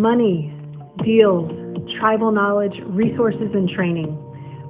[0.00, 0.50] money,
[1.04, 1.50] deals,
[1.98, 4.16] tribal knowledge, resources, and training.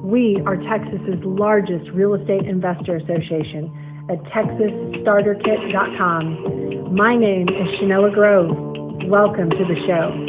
[0.03, 3.71] We are Texas's largest real estate investor association
[4.09, 6.95] at texasstarterkit.com.
[6.95, 8.57] My name is Shanoa Grove.
[9.09, 10.26] Welcome to the show.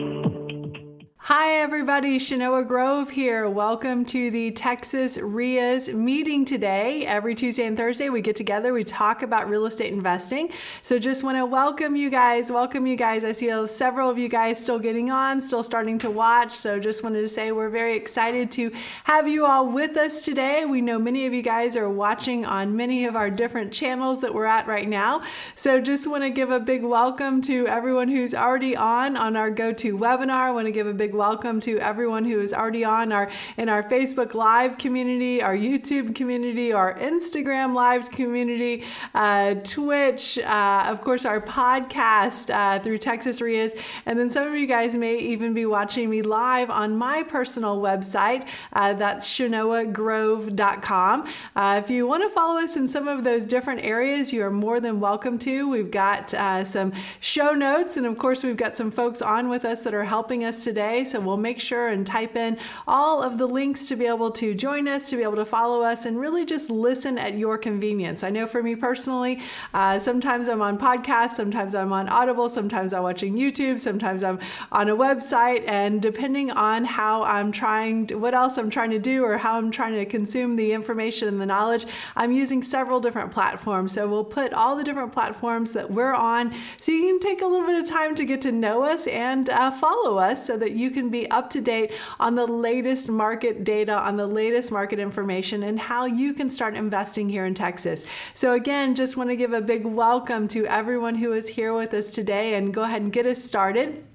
[1.30, 2.20] Hi, everybody.
[2.20, 3.50] Shanoa Grove here.
[3.50, 7.06] Welcome to the Texas REIAs meeting today.
[7.06, 10.50] Every Tuesday and Thursday, we get together, we talk about real estate investing.
[10.84, 12.50] So, just want to welcome you guys.
[12.50, 13.26] Welcome you guys.
[13.26, 16.56] I see several of you guys still getting on, still starting to watch.
[16.56, 18.72] So, just wanted to say we're very excited to
[19.04, 20.64] have you all with us today.
[20.64, 24.34] We know many of you guys are watching on many of our different channels that
[24.34, 25.24] we're at right now.
[25.58, 29.52] So, just want to give a big welcome to everyone who's already on on our
[29.52, 30.54] go to webinar.
[30.54, 33.82] Want to give a big welcome to everyone who is already on our in our
[33.82, 38.84] Facebook Live community, our YouTube community, our Instagram Live community,
[39.16, 43.76] uh, Twitch, uh, of course, our podcast uh, through Texas REIAs,
[44.06, 47.82] and then some of you guys may even be watching me live on my personal
[47.82, 48.48] website.
[48.74, 51.28] Uh, that's shanoagrove.com.
[51.56, 54.52] Uh, if you want to follow us in some of those different areas, you are
[54.52, 55.68] more than welcome to.
[55.68, 59.66] We've got uh, some show notes, and of course, we've got some folks on with
[59.66, 61.07] us that are helping us today.
[61.12, 64.54] So we'll make sure and type in all of the links to be able to
[64.54, 68.24] join us, to be able to follow us, and really just listen at your convenience.
[68.24, 69.42] I know for me personally,
[69.74, 74.40] uh, sometimes I'm on podcasts, sometimes I'm on Audible, sometimes I'm watching YouTube, sometimes I'm
[74.72, 79.00] on a website, and depending on how I'm trying, to, what else I'm trying to
[79.00, 81.86] do, or how I'm trying to consume the information and the knowledge,
[82.16, 83.94] I'm using several different platforms.
[83.94, 87.46] So we'll put all the different platforms that we're on so you can take a
[87.46, 90.72] little bit of time to get to know us and uh, follow us so that
[90.72, 95.00] you can be up to date on the latest market data, on the latest market
[95.00, 98.06] information, and how you can start investing here in Texas.
[98.34, 101.94] So, again, just want to give a big welcome to everyone who is here with
[101.94, 104.07] us today and go ahead and get us started.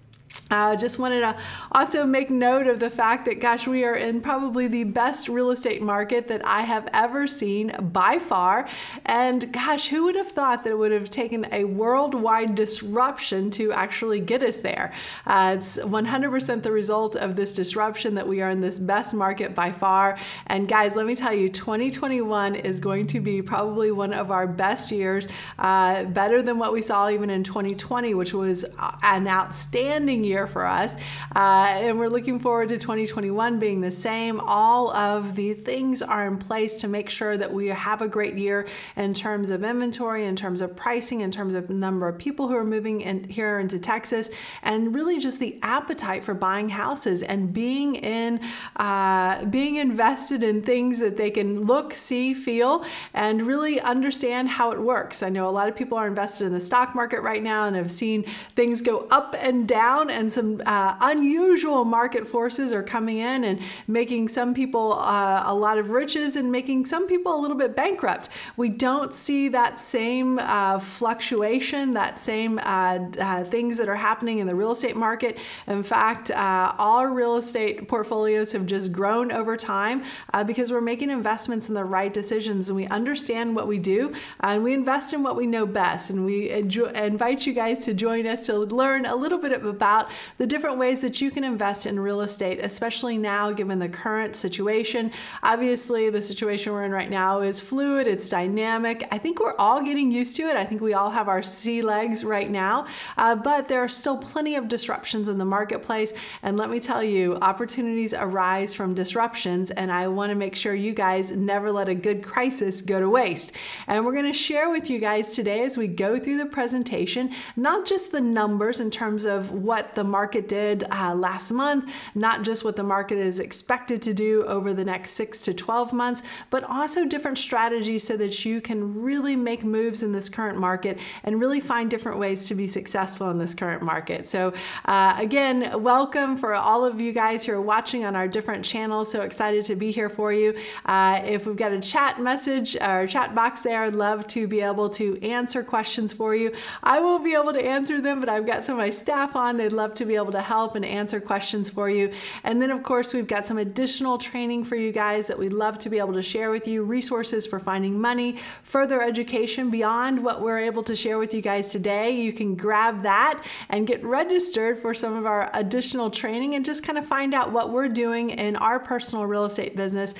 [0.52, 1.34] I uh, just wanted to
[1.72, 5.50] also make note of the fact that, gosh, we are in probably the best real
[5.50, 8.68] estate market that I have ever seen by far.
[9.06, 13.72] And gosh, who would have thought that it would have taken a worldwide disruption to
[13.72, 14.92] actually get us there?
[15.26, 19.54] Uh, it's 100% the result of this disruption that we are in this best market
[19.54, 20.18] by far.
[20.48, 24.46] And guys, let me tell you, 2021 is going to be probably one of our
[24.46, 28.66] best years, uh, better than what we saw even in 2020, which was
[29.02, 30.96] an outstanding year year for us.
[31.36, 34.40] Uh, and we're looking forward to 2021 being the same.
[34.40, 38.36] All of the things are in place to make sure that we have a great
[38.36, 38.66] year
[38.96, 42.56] in terms of inventory, in terms of pricing, in terms of number of people who
[42.56, 44.30] are moving in here into Texas,
[44.62, 48.40] and really just the appetite for buying houses and being in
[48.76, 54.72] uh, being invested in things that they can look, see, feel, and really understand how
[54.72, 55.22] it works.
[55.22, 57.76] I know a lot of people are invested in the stock market right now and
[57.76, 63.18] have seen things go up and down and some uh, unusual market forces are coming
[63.18, 67.40] in and making some people uh, a lot of riches and making some people a
[67.40, 68.28] little bit bankrupt.
[68.56, 74.38] We don't see that same uh, fluctuation, that same uh, uh, things that are happening
[74.38, 75.38] in the real estate market.
[75.66, 80.02] In fact, uh, all real estate portfolios have just grown over time
[80.46, 84.62] because we're making investments in the right decisions and we understand what we do and
[84.62, 86.10] we invest in what we know best.
[86.10, 90.10] And we enjoy, invite you guys to join us to learn a little bit about
[90.38, 94.36] the different ways that you can invest in real estate, especially now given the current
[94.36, 95.10] situation.
[95.42, 99.06] Obviously, the situation we're in right now is fluid, it's dynamic.
[99.10, 100.56] I think we're all getting used to it.
[100.56, 102.86] I think we all have our sea legs right now,
[103.16, 106.12] uh, but there are still plenty of disruptions in the marketplace.
[106.42, 110.74] And let me tell you, opportunities arise from disruptions, and I want to make sure
[110.74, 113.52] you guys never let a good crisis go to waste.
[113.86, 117.34] And we're going to share with you guys today as we go through the presentation,
[117.56, 121.92] not just the numbers in terms of what the the market did uh, last month,
[122.16, 125.92] not just what the market is expected to do over the next six to 12
[125.92, 130.58] months, but also different strategies so that you can really make moves in this current
[130.58, 134.26] market and really find different ways to be successful in this current market.
[134.26, 134.52] So,
[134.86, 139.08] uh, again, welcome for all of you guys who are watching on our different channels.
[139.08, 140.58] So excited to be here for you.
[140.84, 144.62] Uh, if we've got a chat message or chat box there, I'd love to be
[144.62, 146.52] able to answer questions for you.
[146.82, 149.56] I won't be able to answer them, but I've got some of my staff on.
[149.56, 152.10] They'd love love to be able to help and answer questions for you.
[152.44, 155.78] And then, of course, we've got some additional training for you guys that we'd love
[155.80, 160.40] to be able to share with you resources for finding money, further education beyond what
[160.40, 162.10] we're able to share with you guys today.
[162.10, 166.82] You can grab that and get registered for some of our additional training and just
[166.82, 170.14] kind of find out what we're doing in our personal real estate business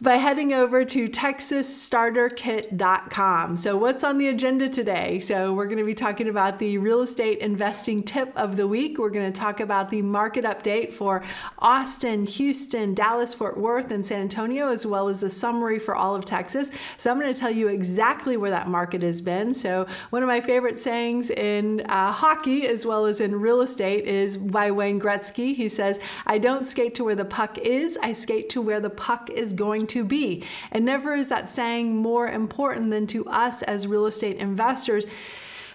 [0.00, 3.56] by heading over to texasstarterkit.com.
[3.56, 5.18] So, what's on the agenda today?
[5.18, 8.98] So, we're going to be talking about the real estate investing tip of the week.
[8.98, 11.24] We're going to talk about the market update for
[11.58, 16.14] Austin, Houston, Dallas, Fort Worth, and San Antonio, as well as a summary for all
[16.14, 16.70] of Texas.
[16.96, 19.52] So, I'm going to tell you exactly where that market has been.
[19.52, 24.04] So, one of my favorite sayings in uh, hockey as well as in real estate
[24.04, 25.56] is by Wayne Gretzky.
[25.56, 28.90] He says, I don't skate to where the puck is, I skate to where the
[28.90, 30.44] puck is going to be.
[30.72, 35.06] And never is that saying more important than to us as real estate investors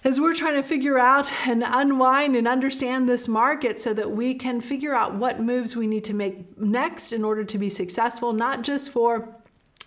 [0.04, 4.36] as we're trying to figure out and unwind and understand this market so that we
[4.36, 8.33] can figure out what moves we need to make next in order to be successful,
[8.33, 9.42] not just for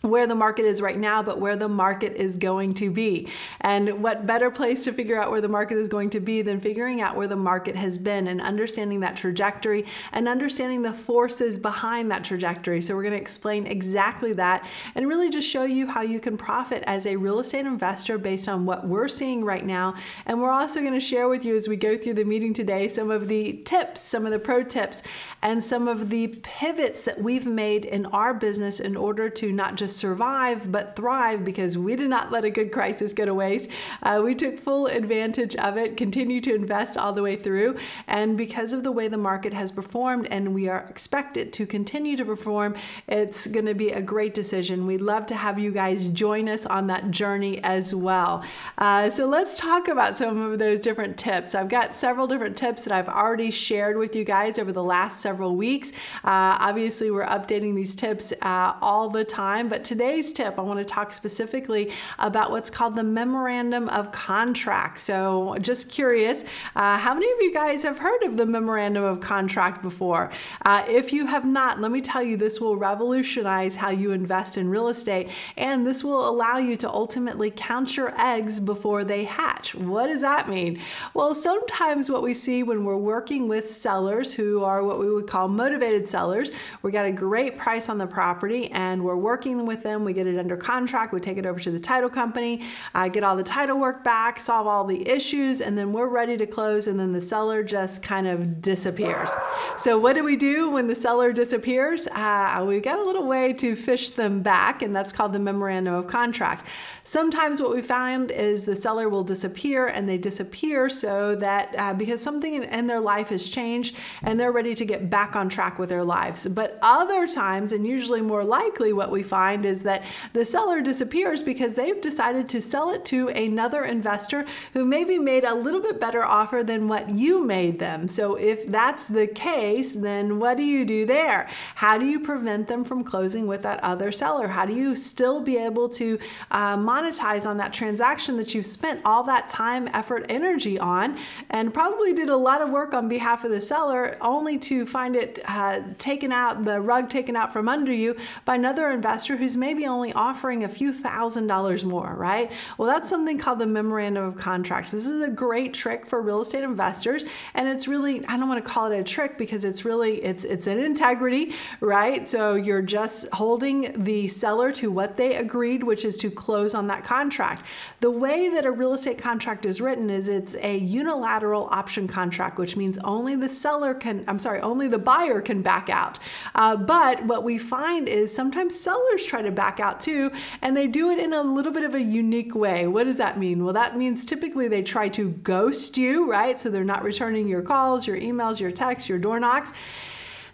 [0.07, 3.29] where the market is right now, but where the market is going to be.
[3.61, 6.61] And what better place to figure out where the market is going to be than
[6.61, 11.59] figuring out where the market has been and understanding that trajectory and understanding the forces
[11.59, 12.81] behind that trajectory.
[12.81, 14.65] So, we're going to explain exactly that
[14.95, 18.49] and really just show you how you can profit as a real estate investor based
[18.49, 19.95] on what we're seeing right now.
[20.27, 22.89] And we're also going to share with you as we go through the meeting today
[22.89, 25.03] some of the tips, some of the pro tips,
[25.43, 29.75] and some of the pivots that we've made in our business in order to not
[29.75, 33.71] just survive but thrive because we did not let a good crisis go to waste.
[34.03, 37.77] Uh, we took full advantage of it, continue to invest all the way through,
[38.07, 42.17] and because of the way the market has performed and we are expected to continue
[42.17, 42.75] to perform,
[43.09, 44.87] it's going to be a great decision.
[44.87, 48.45] We'd love to have you guys join us on that journey as well.
[48.79, 51.55] Uh, so let's talk about some of those different tips.
[51.55, 55.21] I've got several different tips that I've already shared with you guys over the last
[55.21, 55.93] several weeks.
[56.25, 60.79] Uh, obviously, we're updating these tips uh, all the time, but today's tip, I want
[60.79, 64.99] to talk specifically about what's called the Memorandum of Contract.
[64.99, 66.45] So, just curious,
[66.75, 70.31] uh, how many of you guys have heard of the Memorandum of Contract before?
[70.65, 74.57] Uh, if you have not, let me tell you, this will revolutionize how you invest
[74.57, 79.25] in real estate, and this will allow you to ultimately count your eggs before they
[79.25, 79.75] hatch.
[79.75, 80.81] What does that mean?
[81.15, 85.27] Well, sometimes what we see when we're working with sellers who are what we would
[85.27, 86.51] call motivated sellers,
[86.83, 90.05] we got a great price on the property and we're working with them.
[90.05, 91.13] We get it under contract.
[91.13, 92.63] We take it over to the title company,
[92.95, 96.37] uh, get all the title work back, solve all the issues, and then we're ready
[96.37, 96.87] to close.
[96.87, 99.31] And then the seller just kind of disappears.
[99.79, 102.07] So, what do we do when the seller disappears?
[102.09, 105.95] Uh, we got a little way to fish them back, and that's called the memorandum
[105.95, 106.67] of contract.
[107.05, 111.95] Sometimes what we find is the seller will disappear, and they disappear so that uh,
[111.95, 115.49] because something in, in their life has changed and they're ready to get back on
[115.49, 116.47] track with their lives.
[116.47, 121.43] But other times, and usually more likely, what we find is that the seller disappears
[121.43, 126.01] because they've decided to sell it to another investor who maybe made a little bit
[126.01, 128.09] better offer than what you made them.
[128.09, 131.49] So if that's the case, then what do you do there?
[131.75, 134.49] How do you prevent them from closing with that other seller?
[134.49, 136.19] How do you still be able to
[136.51, 141.17] uh, monetize on that transaction that you've spent all that time, effort, energy on,
[141.51, 145.17] and probably did a lot of work on behalf of the seller only to find
[145.17, 149.57] it uh, taken out, the rug taken out from under you by another investor who's
[149.57, 152.51] maybe only offering a few thousand dollars more, right?
[152.79, 154.91] Well, that's something called the memorandum of contracts.
[154.91, 158.65] This is a great trick for real estate investors, and it's really I don't want
[158.65, 162.27] to call it a trick because it's really it's it's an integrity, right?
[162.27, 166.89] So you're just holding the seller to what they agreed, which is to close on
[166.89, 167.65] that contract.
[168.01, 172.59] The way that a real estate contract is written is it's a unilateral option contract,
[172.59, 176.19] which means only the seller can, I'm sorry, only the buyer can back out.
[176.57, 180.31] Uh, but what we find is sometimes sellers try to back out too,
[180.63, 182.87] and they do it in a little bit of a unique way.
[182.87, 183.65] What does that mean?
[183.65, 186.59] Well, that means typically they try to ghost you, right?
[186.59, 189.73] So they're not returning your calls, your emails, your texts, your door knocks.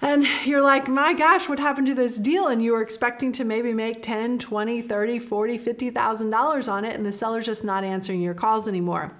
[0.00, 2.48] And you're like, my gosh, what happened to this deal?
[2.48, 7.06] And you were expecting to maybe make 10, 20, 30, 40, $50,000 on it, and
[7.06, 9.12] the seller's just not answering your calls anymore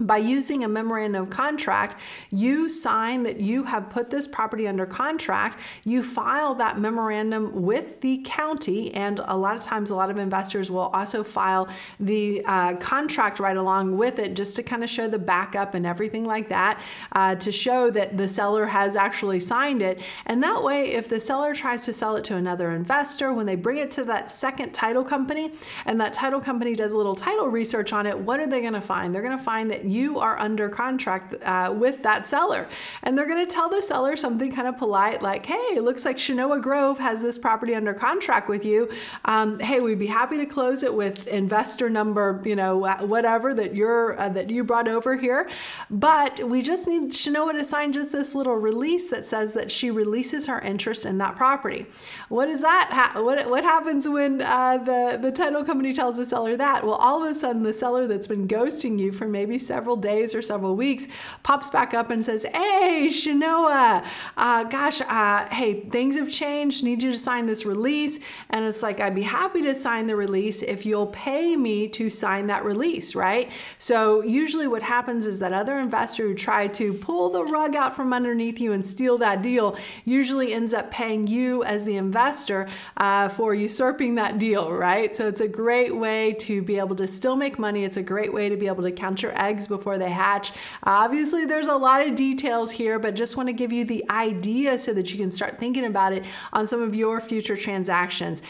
[0.00, 1.96] by using a memorandum of contract,
[2.30, 5.58] you sign that you have put this property under contract.
[5.84, 10.18] You file that memorandum with the county, and a lot of times, a lot of
[10.18, 11.68] investors will also file
[12.00, 15.86] the uh, contract right along with it just to kind of show the backup and
[15.86, 16.80] everything like that
[17.12, 20.00] uh, to show that the seller has actually signed it.
[20.26, 23.54] And that way, if the seller tries to sell it to another investor, when they
[23.54, 25.52] bring it to that second title company
[25.86, 28.72] and that title company does a little title research on it, what are they going
[28.72, 29.14] to find?
[29.14, 32.68] They're going to find that you are under contract uh, with that seller.
[33.02, 36.16] And they're going to tell the seller something kind of polite, like, hey, looks like
[36.16, 38.90] Chenoa Grove has this property under contract with you.
[39.24, 43.74] Um, hey, we'd be happy to close it with investor number, you know, whatever that
[43.74, 45.48] you're uh, that you brought over here.
[45.90, 49.90] But we just need Chenoa to sign just this little release that says that she
[49.90, 51.86] releases her interest in that property.
[52.28, 52.90] What is that?
[52.90, 56.84] Ha- what, what happens when uh, the, the title company tells the seller that?
[56.84, 60.36] Well, all of a sudden, the seller that's been ghosting you for maybe several days
[60.36, 61.08] or several weeks
[61.42, 64.04] pops back up and says, Hey, Chenoa,
[64.36, 66.84] uh, gosh, uh, hey, things have changed.
[66.84, 68.20] Need you to sign this release.
[68.50, 72.08] And it's like, I'd be happy to sign the release if you'll pay me to
[72.08, 73.50] sign that release, right?
[73.78, 77.96] So, usually, what happens is that other investor who tried to pull the rug out
[77.96, 82.68] from underneath you and steal that deal usually ends up paying you as the investor
[82.98, 85.16] uh, for usurping that deal, right?
[85.16, 87.84] So, it's a great way to be able to still make money.
[87.84, 90.52] It's a great way to be able to count your eggs before they hatch.
[90.82, 94.78] obviously, there's a lot of details here, but just want to give you the idea
[94.78, 98.42] so that you can start thinking about it on some of your future transactions.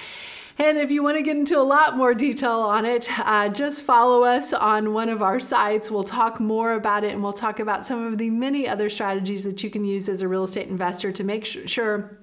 [0.57, 3.83] And if you want to get into a lot more detail on it, uh, just
[3.83, 5.91] follow us on one of our sites.
[5.91, 9.43] We'll talk more about it and we'll talk about some of the many other strategies
[9.45, 12.19] that you can use as a real estate investor to make sure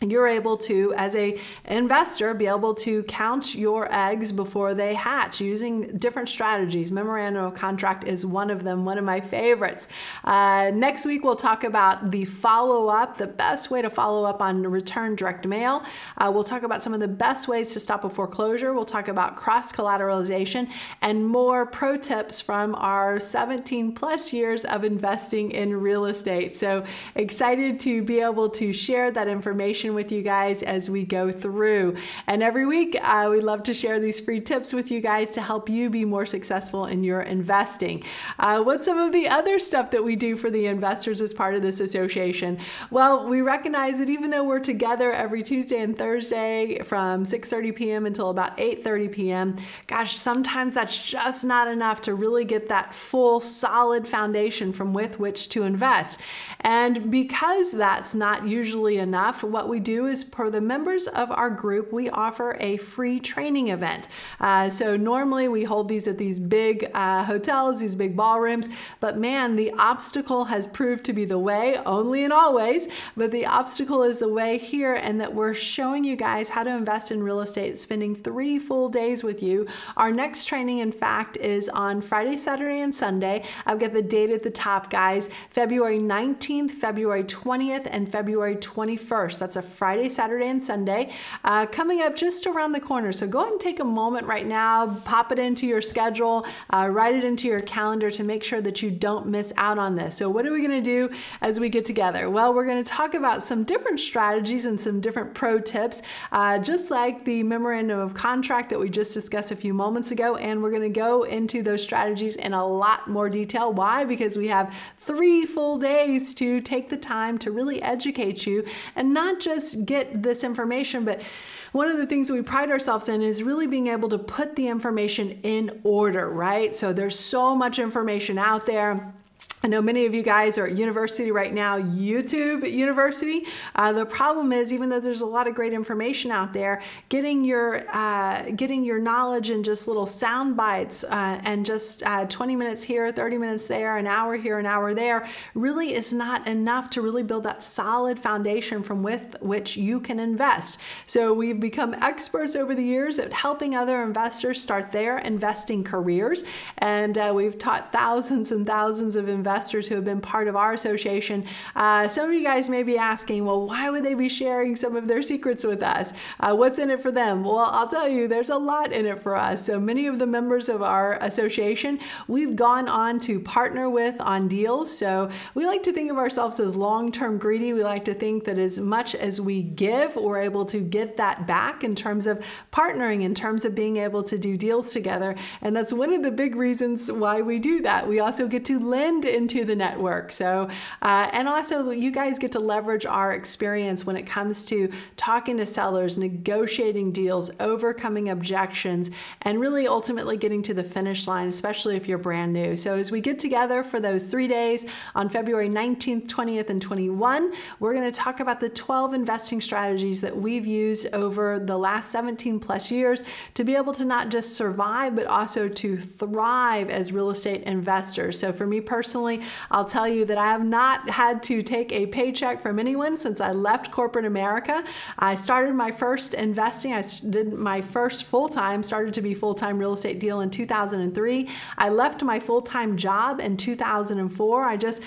[0.00, 5.40] you're able to as a investor be able to count your eggs before they hatch
[5.40, 6.92] using different strategies.
[6.92, 9.88] Memorandum of contract is one of them one of my favorites.
[10.24, 14.62] Uh, next week we'll talk about the follow-up the best way to follow up on
[14.62, 15.82] return direct mail.
[16.18, 18.74] Uh, we'll talk about some of the best ways to stop a foreclosure.
[18.74, 24.84] We'll talk about cross collateralization and more pro tips from our 17 plus years of
[24.84, 26.54] investing in real estate.
[26.54, 31.30] So excited to be able to share that information with you guys as we go
[31.30, 31.96] through.
[32.26, 35.42] And every week, uh, we love to share these free tips with you guys to
[35.42, 38.02] help you be more successful in your investing.
[38.38, 41.54] Uh, what's some of the other stuff that we do for the investors as part
[41.54, 42.58] of this association?
[42.90, 48.06] Well, we recognize that even though we're together every Tuesday and Thursday from 6:30 p.m.
[48.06, 49.56] until about 8:30 p.m.,
[49.86, 55.18] gosh, sometimes that's just not enough to really get that full, solid foundation from with
[55.18, 56.20] which to invest.
[56.60, 61.50] And because that's not usually enough, what we do is for the members of our
[61.50, 64.08] group, we offer a free training event.
[64.40, 68.68] Uh, so normally we hold these at these big uh, hotels, these big ballrooms,
[69.00, 73.46] but man, the obstacle has proved to be the way, only and always, but the
[73.46, 77.22] obstacle is the way here, and that we're showing you guys how to invest in
[77.22, 79.66] real estate, spending three full days with you.
[79.96, 83.44] Our next training, in fact, is on Friday, Saturday, and Sunday.
[83.64, 89.38] I've got the date at the top, guys February 19th, February 20th, and February 21st.
[89.38, 91.10] That's a Friday, Saturday, and Sunday
[91.44, 93.12] uh, coming up just around the corner.
[93.12, 96.88] So go ahead and take a moment right now, pop it into your schedule, uh,
[96.90, 100.16] write it into your calendar to make sure that you don't miss out on this.
[100.16, 102.30] So, what are we going to do as we get together?
[102.30, 106.58] Well, we're going to talk about some different strategies and some different pro tips, uh,
[106.58, 110.36] just like the memorandum of contract that we just discussed a few moments ago.
[110.36, 113.72] And we're going to go into those strategies in a lot more detail.
[113.72, 114.04] Why?
[114.04, 119.12] Because we have three full days to take the time to really educate you and
[119.14, 121.22] not just get this information, but
[121.70, 124.56] one of the things that we pride ourselves in is really being able to put
[124.56, 126.74] the information in order, right?
[126.74, 129.14] So there's so much information out there
[129.62, 133.46] I know many of you guys are at university right now, YouTube University.
[133.74, 137.42] Uh, the problem is, even though there's a lot of great information out there, getting
[137.42, 142.54] your uh, getting your knowledge in just little sound bites uh, and just uh, 20
[142.54, 146.90] minutes here, 30 minutes there, an hour here, an hour there, really is not enough
[146.90, 150.78] to really build that solid foundation from with which you can invest.
[151.06, 156.44] So we've become experts over the years at helping other investors start their investing careers,
[156.78, 160.56] and uh, we've taught thousands and thousands of investors investors who have been part of
[160.56, 161.44] our association.
[161.76, 164.96] Uh, some of you guys may be asking, well, why would they be sharing some
[164.96, 166.12] of their secrets with us?
[166.40, 167.44] Uh, what's in it for them?
[167.44, 169.64] Well, I'll tell you, there's a lot in it for us.
[169.64, 174.48] So many of the members of our association, we've gone on to partner with on
[174.48, 174.96] deals.
[174.96, 177.72] So we like to think of ourselves as long term greedy.
[177.72, 181.46] We like to think that as much as we give, we're able to get that
[181.46, 185.36] back in terms of partnering, in terms of being able to do deals together.
[185.60, 188.08] And that's one of the big reasons why we do that.
[188.08, 190.32] We also get to lend into the network.
[190.32, 190.68] So,
[191.02, 195.58] uh, and also you guys get to leverage our experience when it comes to talking
[195.58, 199.10] to sellers, negotiating deals, overcoming objections,
[199.42, 202.76] and really ultimately getting to the finish line, especially if you're brand new.
[202.76, 207.52] So, as we get together for those three days on February 19th, 20th, and 21,
[207.80, 212.10] we're going to talk about the 12 investing strategies that we've used over the last
[212.10, 213.24] 17 plus years
[213.54, 218.38] to be able to not just survive, but also to thrive as real estate investors.
[218.38, 219.25] So, for me personally,
[219.70, 223.40] I'll tell you that I have not had to take a paycheck from anyone since
[223.40, 224.84] I left corporate America.
[225.18, 229.54] I started my first investing, I did my first full time, started to be full
[229.54, 231.48] time real estate deal in 2003.
[231.78, 234.64] I left my full time job in 2004.
[234.64, 235.02] I just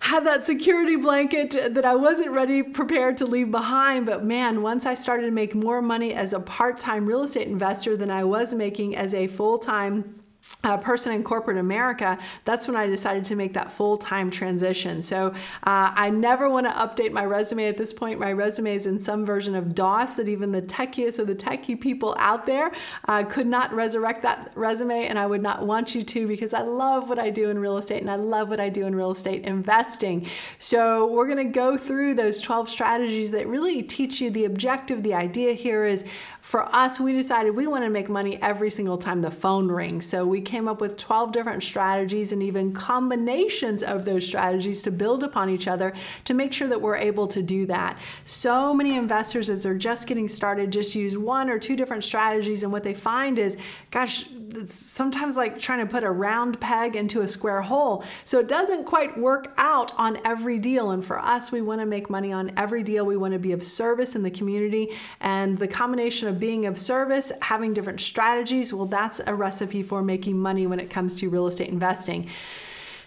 [0.00, 4.06] had that security blanket that I wasn't ready, prepared to leave behind.
[4.06, 7.46] But man, once I started to make more money as a part time real estate
[7.46, 10.19] investor than I was making as a full time
[10.62, 15.00] uh, person in corporate America, that's when I decided to make that full time transition.
[15.00, 15.28] So
[15.64, 18.20] uh, I never want to update my resume at this point.
[18.20, 21.80] My resume is in some version of DOS that even the techiest of the techie
[21.80, 22.72] people out there
[23.08, 26.60] uh, could not resurrect that resume, and I would not want you to because I
[26.60, 29.12] love what I do in real estate and I love what I do in real
[29.12, 30.26] estate investing.
[30.58, 35.02] So we're going to go through those 12 strategies that really teach you the objective.
[35.02, 36.04] The idea here is
[36.40, 40.06] for us, we decided we want to make money every single time the phone rings.
[40.06, 44.90] So we came up with 12 different strategies and even combinations of those strategies to
[44.90, 45.92] build upon each other
[46.24, 47.98] to make sure that we're able to do that.
[48.24, 52.62] So many investors, as they're just getting started, just use one or two different strategies,
[52.62, 53.56] and what they find is,
[53.90, 54.26] gosh,
[54.56, 58.04] it's sometimes like trying to put a round peg into a square hole.
[58.24, 60.90] So it doesn't quite work out on every deal.
[60.90, 63.04] And for us, we want to make money on every deal.
[63.04, 64.96] We want to be of service in the community.
[65.20, 70.02] And the combination of being of service, having different strategies, well, that's a recipe for
[70.02, 72.28] making money when it comes to real estate investing.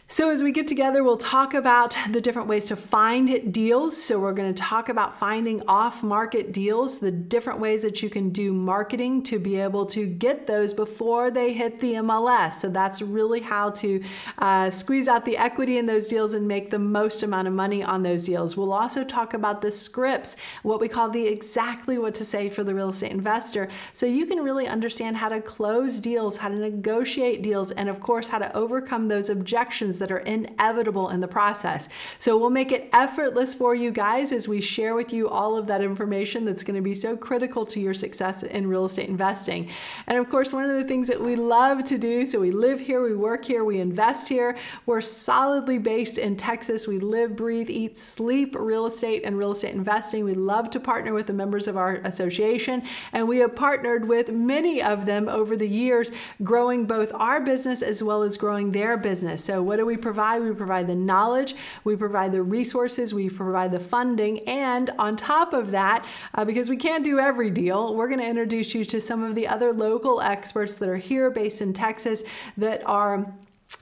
[0.10, 4.00] So, as we get together, we'll talk about the different ways to find deals.
[4.00, 8.12] So, we're going to talk about finding off market deals, the different ways that you
[8.12, 12.54] can do marketing to be able to get those before they hit the MLS.
[12.54, 14.04] So, that's really how to
[14.38, 17.82] uh, squeeze out the equity in those deals and make the most amount of money
[17.82, 18.56] on those deals.
[18.56, 22.64] We'll also talk about the scripts, what we call the exactly what to say for
[22.64, 23.70] the real estate investor.
[23.94, 28.00] So, you can really understand how to close deals, how to negotiate deals, and of
[28.00, 31.90] course, how to overcome those objections that are inevitable in the process.
[32.20, 35.68] So we'll make it effortless for you guys as we share with you all of
[35.68, 39.70] that information that's going to be so critical to your success in real estate investing.
[40.08, 42.80] And of course, one of the things that we love to do so we live
[42.80, 44.58] here, we work here, we invest here.
[44.86, 46.88] We're solidly based in Texas.
[46.88, 50.24] We live, breathe, eat, sleep real estate and real estate investing.
[50.24, 54.32] We love to partner with the members of our association, and we have partnered with
[54.32, 56.12] many of them over the years,
[56.44, 59.44] growing both our business as well as growing their business.
[59.44, 60.42] So, what do we we provide?
[60.42, 65.54] We provide the knowledge, we provide the resources, we provide the funding, and on top
[65.54, 69.00] of that, uh, because we can't do every deal, we're going to introduce you to
[69.00, 72.24] some of the other local experts that are here based in Texas
[72.58, 73.32] that are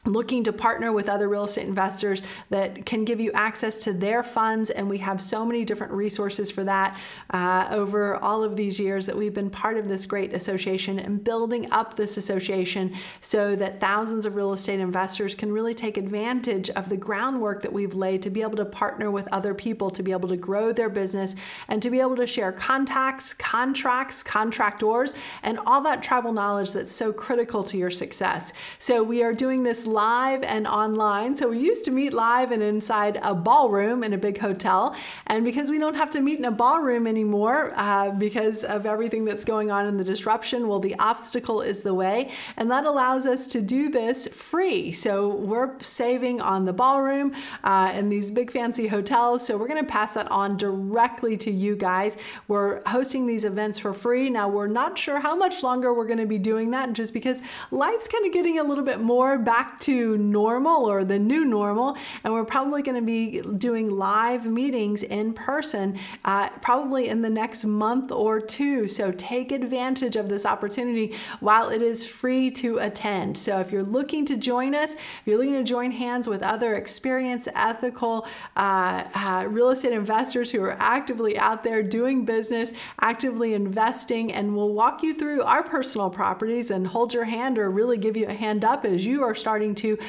[0.05, 4.23] looking to partner with other real estate investors that can give you access to their
[4.23, 6.97] funds and we have so many different resources for that
[7.29, 11.23] uh, over all of these years that we've been part of this great association and
[11.23, 16.71] building up this association so that thousands of real estate investors can really take advantage
[16.71, 20.01] of the groundwork that we've laid to be able to partner with other people to
[20.01, 21.35] be able to grow their business
[21.67, 26.91] and to be able to share contacts contracts contractors and all that tribal knowledge that's
[26.91, 28.51] so critical to your success.
[28.79, 31.35] So we are doing this live and online.
[31.35, 34.95] So we used to meet live and inside a ballroom in a big hotel.
[35.27, 39.25] And because we don't have to meet in a ballroom anymore uh, because of everything
[39.25, 42.31] that's going on in the disruption, well, the obstacle is the way.
[42.57, 44.91] And that allows us to do this free.
[44.93, 49.45] So we're saving on the ballroom uh, and these big fancy hotels.
[49.45, 52.17] So we're going to pass that on directly to you guys.
[52.47, 54.29] We're hosting these events for free.
[54.29, 57.41] Now, we're not sure how much longer we're going to be doing that just because
[57.71, 61.97] life's kind of getting a little bit more back to normal or the new normal,
[62.23, 67.29] and we're probably going to be doing live meetings in person uh, probably in the
[67.29, 68.87] next month or two.
[68.87, 73.37] So take advantage of this opportunity while it is free to attend.
[73.37, 76.75] So if you're looking to join us, if you're looking to join hands with other
[76.75, 83.53] experienced, ethical uh, uh, real estate investors who are actively out there doing business, actively
[83.53, 87.97] investing, and we'll walk you through our personal properties and hold your hand or really
[87.97, 89.99] give you a hand up as you are starting starting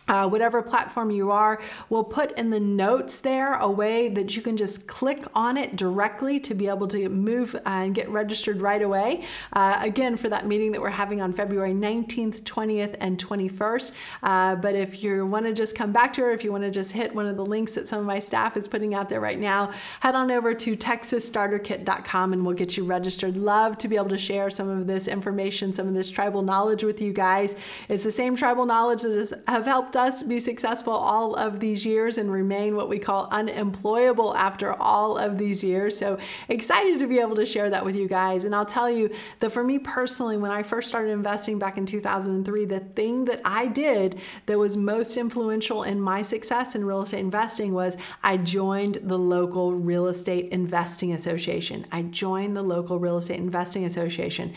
[0.07, 4.41] Uh, whatever platform you are, we'll put in the notes there a way that you
[4.41, 8.81] can just click on it directly to be able to move and get registered right
[8.81, 9.23] away.
[9.53, 13.91] Uh, again, for that meeting that we're having on February 19th, 20th, and 21st.
[14.23, 16.71] Uh, but if you want to just come back to her, if you want to
[16.71, 19.21] just hit one of the links that some of my staff is putting out there
[19.21, 23.37] right now, head on over to texasstarterkit.com and we'll get you registered.
[23.37, 26.83] Love to be able to share some of this information, some of this tribal knowledge
[26.83, 27.55] with you guys.
[27.89, 29.13] It's the same tribal knowledge that
[29.47, 33.27] has helped helped us be successful all of these years and remain what we call
[33.31, 35.97] unemployable after all of these years.
[35.97, 36.17] So
[36.47, 38.45] excited to be able to share that with you guys.
[38.45, 39.09] And I'll tell you
[39.41, 43.41] that for me personally, when I first started investing back in 2003, the thing that
[43.43, 48.37] I did that was most influential in my success in real estate investing was I
[48.37, 51.85] joined the local real estate investing association.
[51.91, 54.53] I joined the local real estate investing association.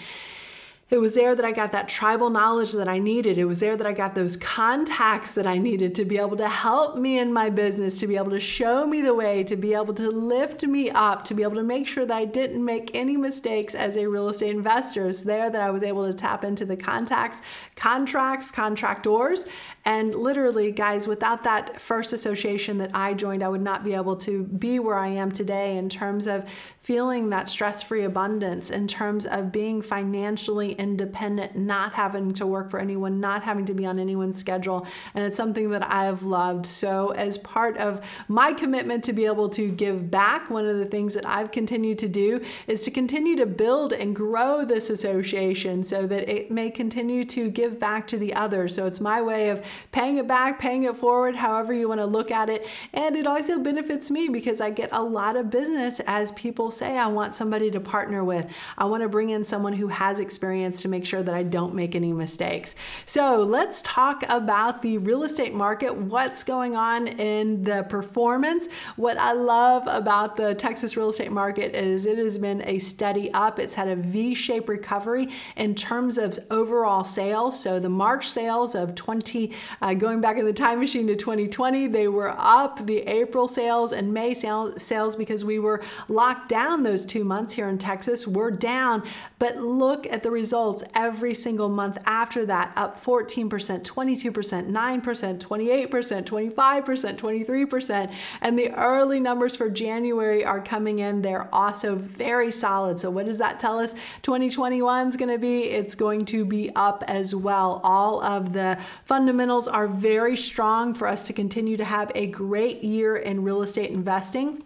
[0.89, 3.39] It was there that I got that tribal knowledge that I needed.
[3.39, 6.49] It was there that I got those contacts that I needed to be able to
[6.49, 9.75] help me in my business, to be able to show me the way, to be
[9.75, 12.93] able to lift me up, to be able to make sure that I didn't make
[12.95, 15.09] any mistakes as a real estate investor.
[15.09, 17.43] It's there that I was able to tap into the contacts,
[17.75, 19.49] contracts, contractors.
[19.87, 24.17] And literally, guys, without that first association that I joined, I would not be able
[24.19, 26.45] to be where I am today in terms of
[26.87, 32.71] feeling that stress free abundance, in terms of being financially independent, not having to work
[32.71, 34.87] for anyone, not having to be on anyone's schedule.
[35.13, 36.65] And it's something that I have loved.
[36.65, 40.85] So, as part of my commitment to be able to give back, one of the
[40.85, 45.83] things that I've continued to do is to continue to build and grow this association
[45.83, 48.77] so that it may continue to give back to the others.
[48.77, 52.07] So, it's my way of paying it back, paying it forward, however you want to
[52.07, 52.65] look at it.
[52.93, 56.97] And it also benefits me because I get a lot of business as people say,
[56.97, 58.53] I want somebody to partner with.
[58.77, 61.75] I want to bring in someone who has experience to make sure that I don't
[61.75, 62.75] make any mistakes.
[63.07, 68.69] So let's talk about the real estate market, what's going on in the performance.
[68.97, 73.33] What I love about the Texas real estate market is it has been a steady
[73.33, 73.59] up.
[73.59, 77.59] It's had a V shaped recovery in terms of overall sales.
[77.59, 81.87] So the March sales of 20, uh, going back in the time machine to 2020,
[81.89, 82.85] they were up.
[82.87, 87.53] The April sales and May sales because we were locked down down those two months
[87.53, 88.27] here in Texas.
[88.27, 89.05] We're down,
[89.39, 96.25] but look at the results every single month after that up 14%, 22%, 9%, 28%,
[96.25, 98.13] 25%, 23%.
[98.41, 101.23] And the early numbers for January are coming in.
[101.23, 102.99] They're also very solid.
[102.99, 105.65] So, what does that tell us 2021 is going to be?
[105.65, 107.81] It's going to be up as well.
[107.85, 112.83] All of the fundamentals are very strong for us to continue to have a great
[112.83, 114.65] year in real estate investing.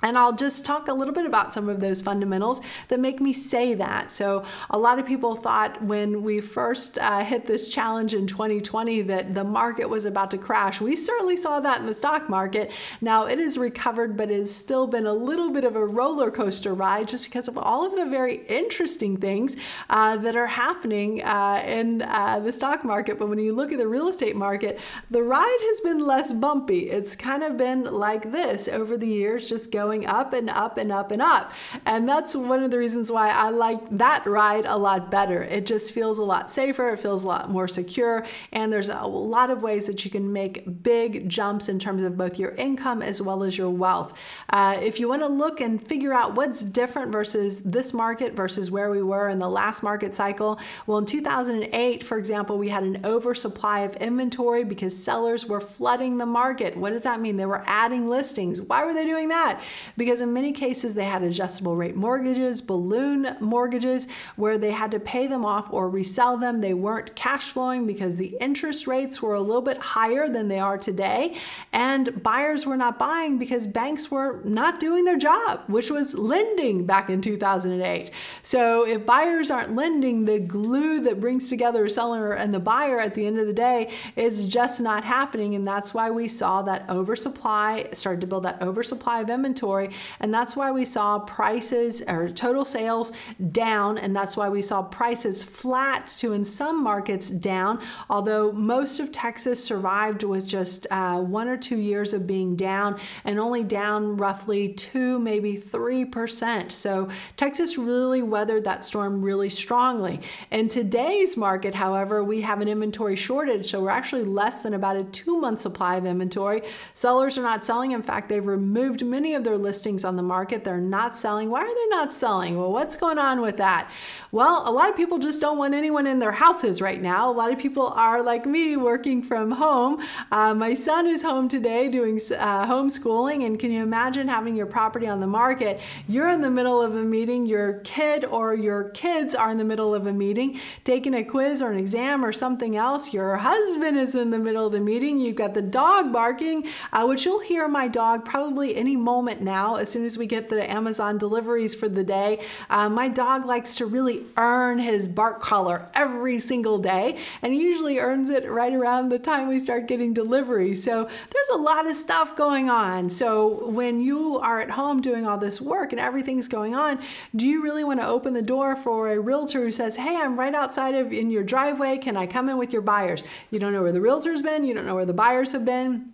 [0.00, 3.32] And I'll just talk a little bit about some of those fundamentals that make me
[3.32, 4.12] say that.
[4.12, 9.02] So, a lot of people thought when we first uh, hit this challenge in 2020
[9.02, 10.80] that the market was about to crash.
[10.80, 12.70] We certainly saw that in the stock market.
[13.00, 16.30] Now, it has recovered, but it has still been a little bit of a roller
[16.30, 19.56] coaster ride just because of all of the very interesting things
[19.90, 23.18] uh, that are happening uh, in uh, the stock market.
[23.18, 24.78] But when you look at the real estate market,
[25.10, 26.90] the ride has been less bumpy.
[26.90, 30.92] It's kind of been like this over the years, just going up and up and
[30.92, 31.52] up and up.
[31.86, 35.42] And that's one of the reasons why I like that ride a lot better.
[35.42, 39.06] It just feels a lot safer, it feels a lot more secure, and there's a
[39.06, 43.02] lot of ways that you can make big jumps in terms of both your income
[43.02, 44.12] as well as your wealth.
[44.50, 48.70] Uh, if you want to look and figure out what's different versus this market versus
[48.70, 52.82] where we were in the last market cycle, well, in 2008, for example, we had
[52.82, 56.76] an oversupply of inventory because sellers were flooding the market.
[56.76, 57.36] What does that mean?
[57.36, 58.60] They were adding listings.
[58.60, 59.60] Why were they doing that?
[59.96, 65.00] Because in many cases they had adjustable rate mortgages, balloon mortgages, where they had to
[65.00, 66.60] pay them off or resell them.
[66.60, 70.58] They weren't cash flowing because the interest rates were a little bit higher than they
[70.58, 71.36] are today.
[71.72, 76.86] And buyers were not buying because banks were not doing their job, which was lending
[76.86, 78.10] back in 2008.
[78.42, 82.98] So if buyers aren't lending, the glue that brings together a seller and the buyer
[82.98, 85.54] at the end of the day is just not happening.
[85.54, 89.96] And that's why we saw that oversupply, started to build that oversupply of inventory inventory.
[90.20, 93.12] And that's why we saw prices or total sales
[93.52, 93.98] down.
[93.98, 97.80] And that's why we saw prices flat to in some markets down.
[98.08, 102.98] Although most of Texas survived with just uh, one or two years of being down
[103.24, 106.72] and only down roughly two, maybe 3%.
[106.72, 110.20] So Texas really weathered that storm really strongly.
[110.50, 113.70] In today's market, however, we have an inventory shortage.
[113.70, 116.62] So we're actually less than about a two month supply of inventory.
[116.94, 117.92] Sellers are not selling.
[117.92, 120.64] In fact, they've removed many of their listings on the market.
[120.64, 121.50] They're not selling.
[121.50, 122.56] Why are they not selling?
[122.56, 123.90] Well, what's going on with that?
[124.32, 127.30] Well, a lot of people just don't want anyone in their houses right now.
[127.30, 130.02] A lot of people are like me working from home.
[130.30, 134.66] Uh, my son is home today doing uh, homeschooling, and can you imagine having your
[134.66, 135.80] property on the market?
[136.06, 139.64] You're in the middle of a meeting, your kid or your kids are in the
[139.64, 143.12] middle of a meeting, taking a quiz or an exam or something else.
[143.12, 145.18] Your husband is in the middle of the meeting.
[145.18, 149.76] You've got the dog barking, uh, which you'll hear my dog probably any moment now
[149.76, 152.40] as soon as we get the Amazon deliveries for the day.
[152.68, 157.98] Uh, my dog likes to really earn his bark collar every single day, and usually
[157.98, 160.84] earns it right around the time we start getting deliveries.
[160.84, 163.08] So there's a lot of stuff going on.
[163.08, 167.00] So when you are at home doing all this work and everything's going on,
[167.34, 170.38] do you really want to open the door for a realtor who says, Hey, I'm
[170.38, 171.96] right outside of in your driveway.
[171.96, 173.22] Can I come in with your buyers?
[173.50, 176.12] You don't know where the realtor's been, you don't know where the buyers have been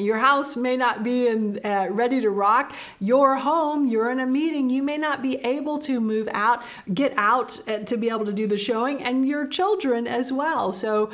[0.00, 2.74] your house may not be in, uh, ready to rock.
[2.98, 6.62] Your home, you're in a meeting, you may not be able to move out,
[6.94, 10.72] get out uh, to be able to do the showing, and your children as well.
[10.72, 11.10] So,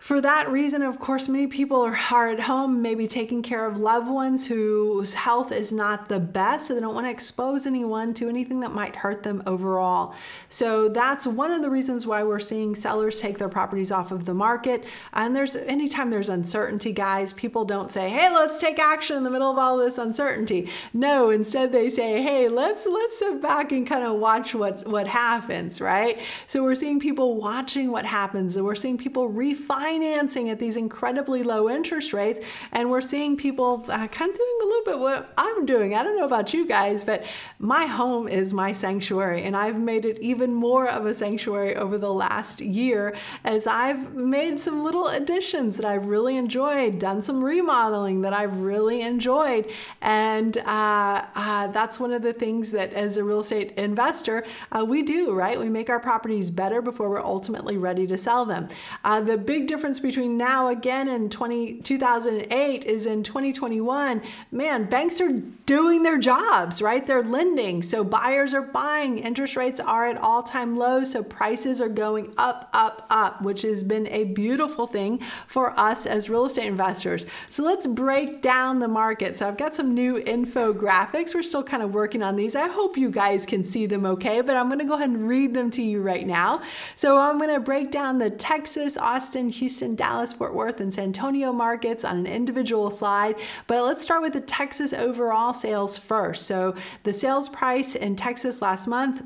[0.00, 4.08] for that reason, of course, many people are, at home, maybe taking care of loved
[4.08, 8.26] ones whose health is not the best, so they don't want to expose anyone to
[8.26, 10.14] anything that might hurt them overall.
[10.48, 14.24] So that's one of the reasons why we're seeing sellers take their properties off of
[14.24, 14.84] the market.
[15.12, 19.30] And there's anytime there's uncertainty, guys, people don't say, "Hey, let's take action in the
[19.30, 23.86] middle of all this uncertainty." No, instead they say, "Hey, let's let's sit back and
[23.86, 26.18] kind of watch what what happens." Right?
[26.46, 30.76] So we're seeing people watching what happens, and we're seeing people refine financing at these
[30.76, 32.40] incredibly low interest rates.
[32.72, 35.94] And we're seeing people uh, kind of doing a little bit what I'm doing.
[35.94, 37.24] I don't know about you guys, but
[37.58, 39.42] my home is my sanctuary.
[39.42, 44.14] And I've made it even more of a sanctuary over the last year as I've
[44.14, 49.72] made some little additions that I've really enjoyed, done some remodeling that I've really enjoyed.
[50.02, 54.84] And uh, uh, that's one of the things that as a real estate investor, uh,
[54.84, 55.58] we do, right?
[55.58, 58.68] We make our properties better before we're ultimately ready to sell them.
[59.02, 64.20] Uh, the big difference difference between now again and 20, 2008 is in 2021,
[64.52, 65.30] man, banks are
[65.64, 67.06] doing their jobs, right?
[67.06, 67.80] They're lending.
[67.80, 69.16] So buyers are buying.
[69.16, 71.12] Interest rates are at all time lows.
[71.12, 76.04] So prices are going up, up, up, which has been a beautiful thing for us
[76.04, 77.24] as real estate investors.
[77.48, 79.38] So let's break down the market.
[79.38, 81.34] So I've got some new infographics.
[81.34, 82.54] We're still kind of working on these.
[82.54, 85.26] I hope you guys can see them okay, but I'm going to go ahead and
[85.26, 86.60] read them to you right now.
[86.96, 90.92] So I'm going to break down the Texas, Austin, Houston, Houston, Dallas, Fort Worth, and
[90.92, 93.36] San Antonio markets on an individual slide.
[93.68, 96.46] But let's start with the Texas overall sales first.
[96.46, 99.22] So the sales price in Texas last month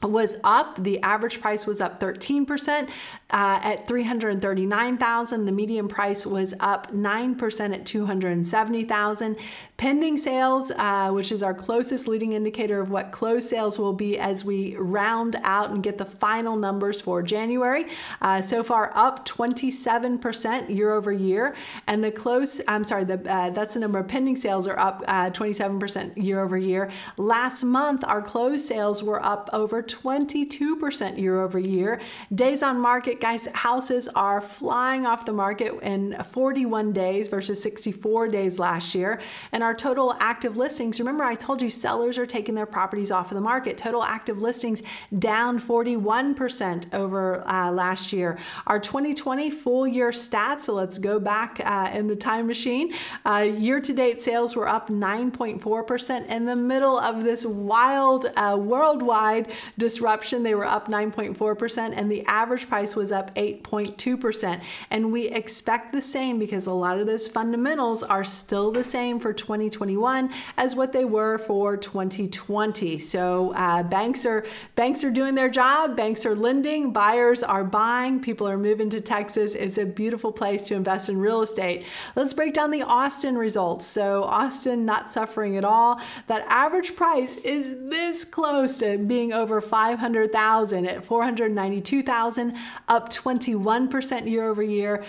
[0.00, 0.82] was up.
[0.82, 2.88] The average price was up 13%
[3.32, 5.44] uh, at 339,000.
[5.46, 9.36] The median price was up 9% at 270,000.
[9.78, 14.18] Pending sales, uh, which is our closest leading indicator of what closed sales will be
[14.18, 17.86] as we round out and get the final numbers for January.
[18.20, 22.60] Uh, so far, up 27% year over year, and the close.
[22.68, 26.40] I'm sorry, the, uh, that's the number of pending sales are up 27% uh, year
[26.40, 26.90] over year.
[27.16, 32.00] Last month, our closed sales were up over 22% year over year.
[32.34, 38.26] Days on market, guys, houses are flying off the market in 41 days versus 64
[38.26, 39.20] days last year.
[39.52, 43.30] And our total active listings, remember I told you sellers are taking their properties off
[43.30, 43.78] of the market.
[43.78, 44.82] Total active listings
[45.20, 48.38] down 41% over uh, last year.
[48.66, 52.92] Our 2020 full year stats, so let's go back uh, in the time machine.
[53.24, 58.58] Uh, year to date sales were up 9.4% in the middle of this wild uh,
[58.60, 59.46] worldwide
[59.78, 64.60] disruption, they were up 9.4%, and the average price was up 8.2%.
[64.90, 69.18] And we expect the same because a lot of those fundamentals are still the same
[69.18, 72.98] for 2021 as what they were for 2020.
[72.98, 74.44] So uh, banks are
[74.74, 75.96] banks are doing their job.
[75.96, 76.92] Banks are lending.
[76.92, 78.20] Buyers are buying.
[78.20, 79.54] People are moving to Texas.
[79.54, 81.84] It's a beautiful place to invest in real estate.
[82.16, 83.86] Let's break down the Austin results.
[83.86, 86.00] So Austin not suffering at all.
[86.26, 92.56] That average price is this close to being over 500,000 at 492,000,
[92.88, 95.04] up 21% year over year.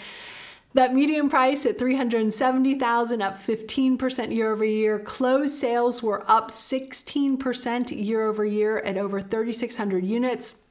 [0.74, 4.98] That median price at 370,000 up 15% year over year.
[5.00, 10.63] Closed sales were up 16% year over year at over 3600 units.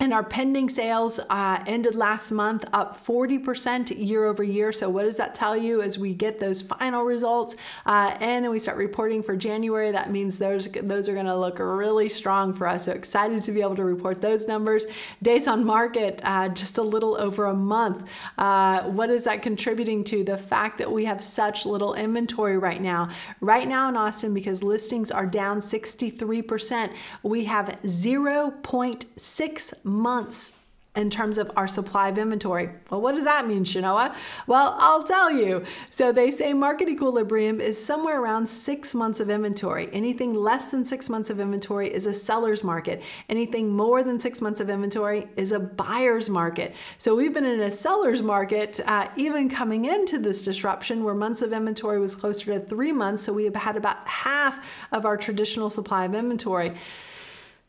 [0.00, 4.72] And our pending sales uh, ended last month up 40% year over year.
[4.72, 7.54] So, what does that tell you as we get those final results
[7.86, 9.92] uh, and we start reporting for January?
[9.92, 12.86] That means those, those are going to look really strong for us.
[12.86, 14.86] So, excited to be able to report those numbers.
[15.22, 18.04] Days on market, uh, just a little over a month.
[18.36, 20.24] Uh, what is that contributing to?
[20.24, 23.10] The fact that we have such little inventory right now.
[23.40, 30.58] Right now in Austin, because listings are down 63%, we have 0.6 months
[30.96, 32.70] in terms of our supply of inventory.
[32.88, 34.14] Well, what does that mean, Shanoa?
[34.46, 35.64] Well, I'll tell you.
[35.90, 39.88] So they say market equilibrium is somewhere around six months of inventory.
[39.92, 43.02] Anything less than six months of inventory is a seller's market.
[43.28, 46.74] Anything more than six months of inventory is a buyer's market.
[46.98, 51.42] So we've been in a seller's market uh, even coming into this disruption where months
[51.42, 53.22] of inventory was closer to three months.
[53.22, 56.74] So we have had about half of our traditional supply of inventory.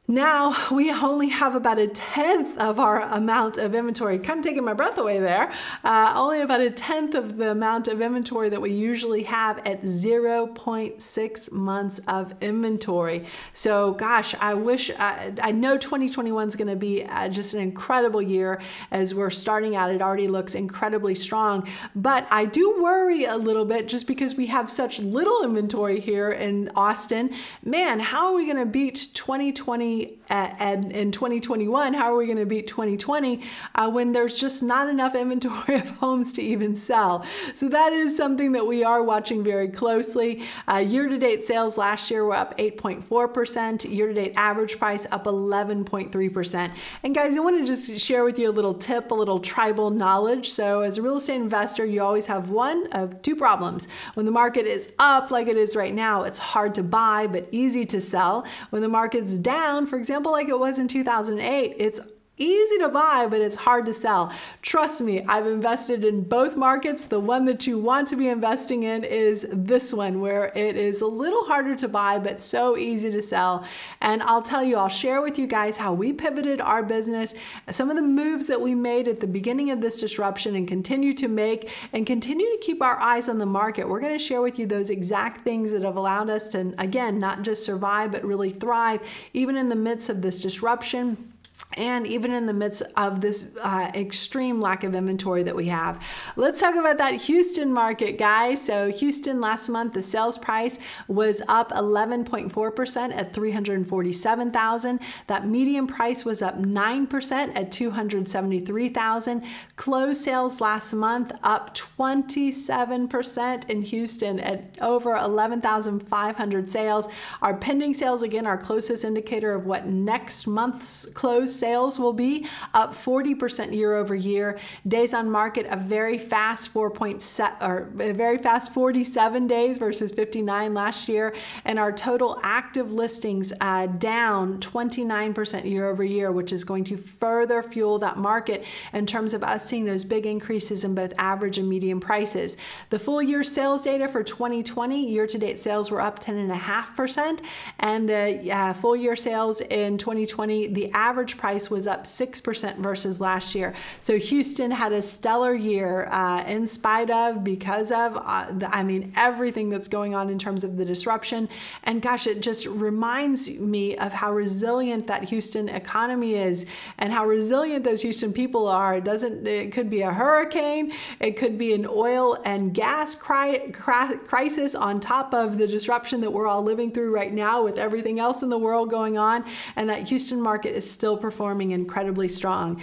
[0.07, 4.19] Now we only have about a tenth of our amount of inventory.
[4.19, 5.51] Kind of taking my breath away there.
[5.83, 9.81] Uh, only about a tenth of the amount of inventory that we usually have at
[9.81, 13.25] 0.6 months of inventory.
[13.53, 17.61] So, gosh, I wish I, I know 2021 is going to be uh, just an
[17.61, 19.89] incredible year as we're starting out.
[19.89, 24.45] It already looks incredibly strong, but I do worry a little bit just because we
[24.47, 27.33] have such little inventory here in Austin.
[27.63, 29.94] Man, how are we going to beat 2020?
[30.29, 33.41] And in 2021, how are we going to beat 2020
[33.75, 37.25] uh, when there's just not enough inventory of homes to even sell?
[37.53, 40.43] So that is something that we are watching very closely.
[40.67, 45.05] Uh, year to date sales last year were up 8.4%, year to date average price
[45.11, 46.71] up 11.3%.
[47.03, 49.89] And guys, I want to just share with you a little tip, a little tribal
[49.89, 50.49] knowledge.
[50.49, 53.87] So, as a real estate investor, you always have one of two problems.
[54.15, 57.47] When the market is up like it is right now, it's hard to buy but
[57.51, 58.45] easy to sell.
[58.69, 61.99] When the market's down, for example, like it was in 2008, it's
[62.37, 64.33] easy to buy, but it's hard to sell.
[64.61, 67.05] Trust me, I've invested in both markets.
[67.05, 71.01] The one that you want to be investing in is this one, where it is
[71.01, 73.65] a little harder to buy, but so easy to sell.
[74.01, 77.33] And I'll tell you, I'll share with you guys how we pivoted our business,
[77.71, 81.13] some of the moves that we made at the beginning of this disruption and continue
[81.13, 83.87] to make, and continue to keep our eyes on the market.
[83.87, 87.19] We're going to share with you those exact things that have allowed us to, again,
[87.19, 89.01] not just survive, but really thrive,
[89.33, 91.31] even in the midst of this disruption
[91.75, 96.01] and even in the midst of this uh, extreme lack of inventory that we have.
[96.35, 98.63] Let's talk about that Houston market, guys.
[98.63, 104.99] So, Houston last month, the sales price was up 11.4% at 347,000.
[105.27, 109.43] That median price was up 9% at 273,000.
[109.75, 117.09] Closed sales last month up 27% in Houston at over 11,500 sales.
[117.41, 122.45] Our pending sales, again, our closest indicator of what next month's closed sales will be
[122.75, 124.59] up 40% year over year.
[124.87, 130.75] Days on market a very fast 4.7 or a very fast 47 days versus 59
[130.75, 136.63] last year, and our total active listings uh, down 29% year over year, which is
[136.63, 140.93] going to further fuel that market in terms of us seeing those big increases in
[140.93, 142.57] both average and median prices.
[142.91, 147.39] The full year sales data for 2020 year to date sales were up 10.5%,
[147.79, 152.77] and the uh, full year sales in 2020 the average price price was up 6%
[152.79, 153.73] versus last year.
[154.01, 158.83] So Houston had a stellar year uh, in spite of, because of, uh, the, I
[158.83, 161.47] mean, everything that's going on in terms of the disruption.
[161.83, 166.65] And gosh, it just reminds me of how resilient that Houston economy is
[166.97, 168.95] and how resilient those Houston people are.
[168.95, 170.91] It doesn't, it could be a hurricane,
[171.21, 176.19] it could be an oil and gas cri- cri- crisis on top of the disruption
[176.19, 179.45] that we're all living through right now with everything else in the world going on.
[179.77, 182.81] And that Houston market is still performing performing incredibly strong.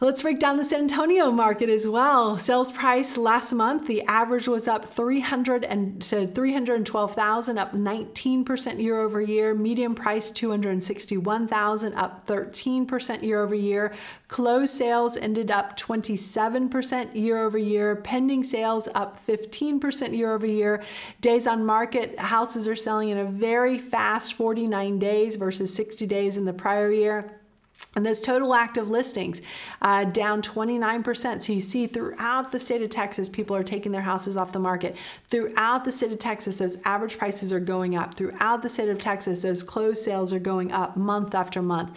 [0.00, 2.36] Let's break down the San Antonio market as well.
[2.36, 9.00] Sales price last month, the average was up 300 and to 312,000, up 19% year
[9.00, 9.54] over year.
[9.54, 13.94] Median price 261,000, up 13% year over year.
[14.26, 17.96] Closed sales ended up 27% year over year.
[17.96, 20.82] Pending sales up 15% year over year.
[21.20, 26.36] Days on market, houses are selling in a very fast 49 days versus 60 days
[26.36, 27.40] in the prior year.
[27.96, 29.40] And those total active listings
[29.82, 31.40] uh, down 29%.
[31.40, 34.58] So you see throughout the state of Texas, people are taking their houses off the
[34.58, 34.96] market.
[35.28, 38.14] Throughout the state of Texas, those average prices are going up.
[38.14, 41.96] Throughout the state of Texas, those closed sales are going up month after month.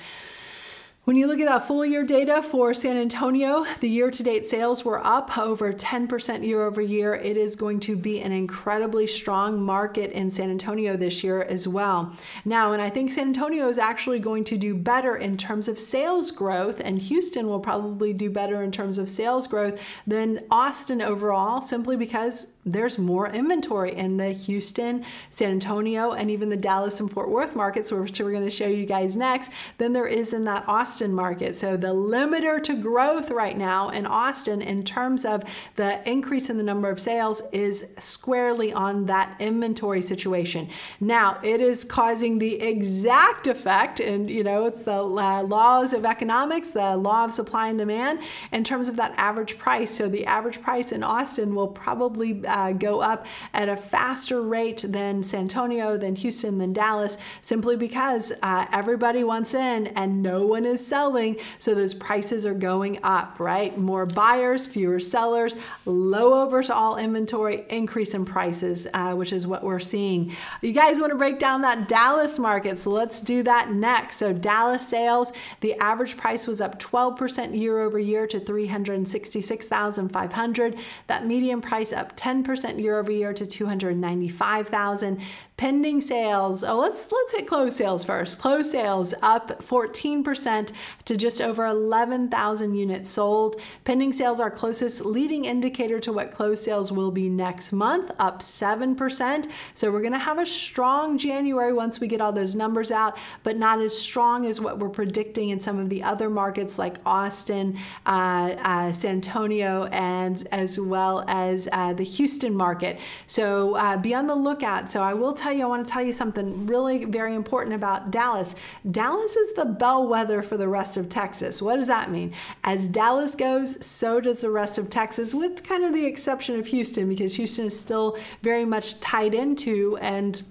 [1.07, 4.45] When you look at that full year data for San Antonio, the year to date
[4.45, 7.13] sales were up over 10% year over year.
[7.13, 11.65] It is going to be an incredibly strong market in San Antonio this year as
[11.65, 12.13] well.
[12.43, 15.79] Now, and I think San Antonio is actually going to do better in terms of
[15.79, 21.01] sales growth, and Houston will probably do better in terms of sales growth than Austin
[21.01, 26.99] overall, simply because there's more inventory in the Houston, San Antonio, and even the Dallas
[26.99, 30.33] and Fort Worth markets, which we're going to show you guys next, than there is
[30.33, 31.55] in that Austin market.
[31.55, 35.43] So the limiter to growth right now in Austin, in terms of
[35.77, 40.69] the increase in the number of sales, is squarely on that inventory situation.
[40.99, 46.05] Now, it is causing the exact effect, and you know, it's the uh, laws of
[46.05, 48.19] economics, the law of supply and demand,
[48.51, 49.95] in terms of that average price.
[49.95, 54.41] So the average price in Austin will probably uh, uh, go up at a faster
[54.41, 60.21] rate than San Antonio, than Houston, than Dallas, simply because uh, everybody wants in and
[60.21, 61.37] no one is selling.
[61.57, 63.77] So those prices are going up, right?
[63.77, 65.55] More buyers, fewer sellers,
[65.85, 70.35] low overall inventory, increase in prices, uh, which is what we're seeing.
[70.61, 74.17] You guys want to break down that Dallas market, so let's do that next.
[74.17, 80.77] So Dallas sales, the average price was up 12% year over year to 366,500.
[81.07, 85.21] That median price up 10 10% year over year to 295,000.
[85.57, 88.37] Pending sales, oh, let's let's hit closed sales first.
[88.37, 90.71] Closed sales up 14%
[91.05, 93.59] to just over 11,000 units sold.
[93.83, 98.41] Pending sales are closest leading indicator to what closed sales will be next month, up
[98.41, 99.49] 7%.
[99.73, 103.17] So we're going to have a strong January once we get all those numbers out,
[103.41, 106.97] but not as strong as what we're predicting in some of the other markets like
[107.03, 112.99] Austin, uh, uh, San Antonio, and as well as uh, the Houston market.
[113.25, 114.91] So uh, be on the lookout.
[114.91, 117.73] So I will tell tell you, I want to tell you something really very important
[117.73, 118.55] about Dallas.
[118.91, 121.61] Dallas is the bellwether for the rest of Texas.
[121.61, 122.33] What does that mean?
[122.65, 126.67] As Dallas goes, so does the rest of Texas, with kind of the exception of
[126.67, 130.43] Houston, because Houston is still very much tied into and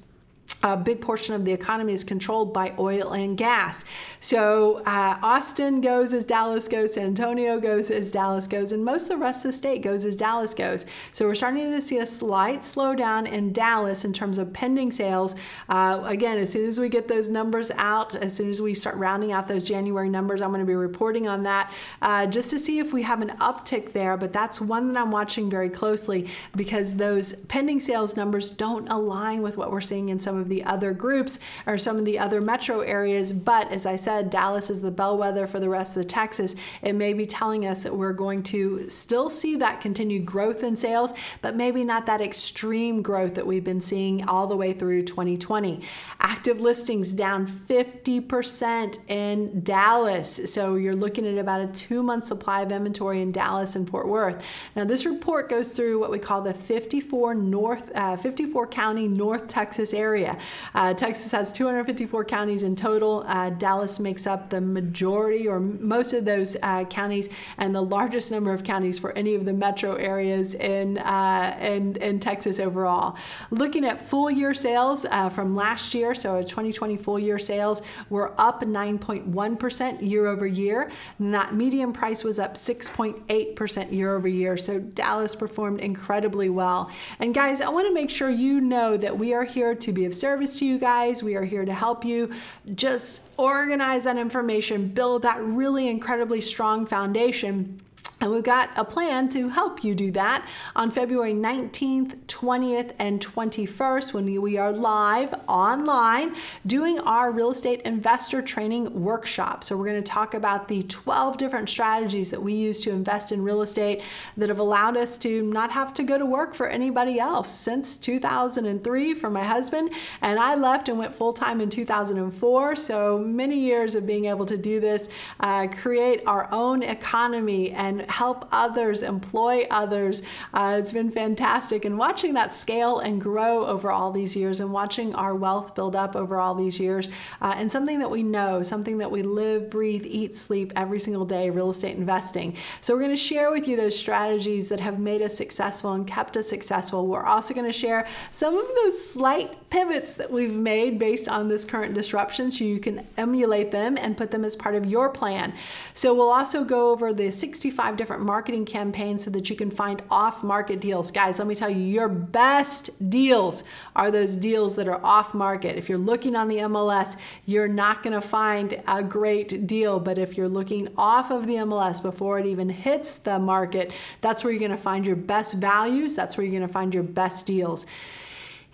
[0.73, 3.85] a big portion of the economy is controlled by oil and gas.
[4.21, 9.05] So uh, Austin goes as Dallas goes, San Antonio goes as Dallas goes, and most
[9.05, 10.85] of the rest of the state goes as Dallas goes.
[11.13, 15.37] So we're starting to see a slight slowdown in Dallas in terms of pending sales.
[15.69, 18.97] Uh, again, as soon as we get those numbers out, as soon as we start
[18.97, 22.59] rounding out those January numbers, I'm going to be reporting on that uh, just to
[22.59, 24.17] see if we have an uptick there.
[24.17, 29.43] But that's one that I'm watching very closely because those pending sales numbers don't align
[29.43, 32.41] with what we're seeing in some of the other groups or some of the other
[32.41, 33.33] metro areas.
[33.33, 36.55] But as I said, Dallas is the bellwether for the rest of Texas.
[36.83, 40.77] It may be telling us that we're going to still see that continued growth in
[40.77, 45.03] sales, but maybe not that extreme growth that we've been seeing all the way through
[45.03, 45.83] 2020.
[46.21, 50.41] Active listings down 50% in Dallas.
[50.53, 54.09] So you're looking at about a two month supply of inventory in Dallas and Fort
[54.09, 54.43] Worth.
[54.75, 59.47] Now, this report goes through what we call the 54 North, uh, 54 county North
[59.47, 60.36] Texas area
[60.75, 63.25] Uh, Texas has 254 counties in total.
[63.27, 67.29] Uh, Dallas makes up the majority or most of those uh, counties
[67.59, 71.97] and the largest number of counties for any of the metro areas in, uh, in,
[71.97, 73.17] in Texas overall.
[73.51, 78.35] Looking at full year sales uh, from last year, so 2020 full year sales were
[78.39, 80.91] up 9.1% year over year.
[81.19, 84.57] And that median price was up 6.8% year over year.
[84.57, 86.91] So Dallas performed incredibly well.
[87.19, 90.05] And guys, I want to make sure you know that we are here to be
[90.05, 90.26] of service
[90.59, 91.23] to you guys.
[91.23, 92.33] We are here to help you
[92.75, 97.81] just organize that information, build that really incredibly strong foundation
[98.27, 103.25] and we've got a plan to help you do that on February 19th, 20th, and
[103.25, 106.35] 21st when we are live online
[106.67, 109.63] doing our real estate investor training workshop.
[109.63, 113.31] So, we're going to talk about the 12 different strategies that we use to invest
[113.31, 114.03] in real estate
[114.37, 117.97] that have allowed us to not have to go to work for anybody else since
[117.97, 119.91] 2003 for my husband.
[120.21, 122.75] And I left and went full time in 2004.
[122.75, 128.05] So, many years of being able to do this, uh, create our own economy and
[128.17, 130.23] help others, employ others.
[130.55, 131.85] Uh, it's been fantastic.
[131.85, 135.95] And watching that scale and grow over all these years and watching our wealth build
[135.95, 137.09] up over all these years,
[137.43, 141.27] uh, and something that we know, something that we live, breathe, eat, sleep every single
[141.27, 142.57] day real estate investing.
[142.81, 146.07] So, we're going to share with you those strategies that have made us successful and
[146.07, 147.07] kept us successful.
[147.07, 151.49] We're also going to share some of those slight pivots that we've made based on
[151.49, 155.09] this current disruption so you can emulate them and put them as part of your
[155.09, 155.53] plan.
[155.95, 160.03] So, we'll also go over the 65 different marketing campaigns so that you can find
[160.11, 161.11] off market deals.
[161.11, 163.65] Guys, let me tell you, your best deals
[163.95, 165.77] are those deals that are off market.
[165.77, 170.01] If you're looking on the MLS, you're not going to find a great deal.
[170.01, 174.45] But if you're looking off of the MLS before it even hits the market, that's
[174.45, 176.15] where you're going to find your best values.
[176.15, 177.87] That's where you're going to find your best deals.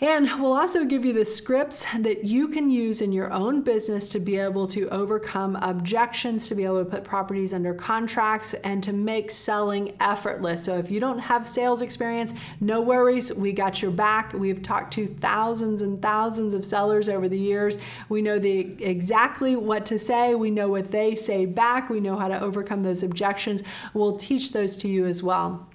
[0.03, 4.09] And we'll also give you the scripts that you can use in your own business
[4.09, 8.83] to be able to overcome objections, to be able to put properties under contracts, and
[8.83, 10.65] to make selling effortless.
[10.65, 14.33] So if you don't have sales experience, no worries, we got your back.
[14.33, 17.79] We've talked to thousands and thousands of sellers over the years.
[18.09, 22.17] We know the exactly what to say, we know what they say back, we know
[22.17, 23.63] how to overcome those objections.
[23.95, 25.69] We'll teach those to you as well.